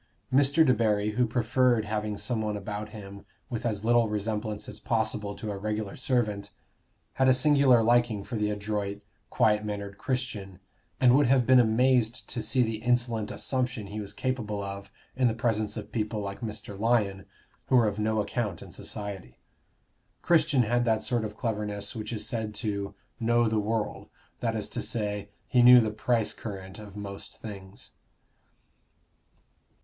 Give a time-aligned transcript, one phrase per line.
[0.33, 0.65] Mr.
[0.65, 5.51] Debarry, who preferred having some one about him with as little resemblance as possible to
[5.51, 6.49] a regular servant,
[7.13, 10.57] had a singular liking for the adroit, quiet mannered Christian,
[10.99, 15.27] and would have been amazed to see the insolent assumption he was capable of in
[15.27, 16.79] the presence of people like Mr.
[16.79, 17.27] Lyon,
[17.67, 19.37] who were of no account in society.
[20.23, 24.09] Christian had that sort of cleverness which is said to "know the world"
[24.39, 27.91] that is to say, he knew the price current of most things.